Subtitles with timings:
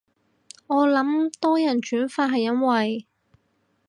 [0.65, 3.05] 我諗多人轉發係因為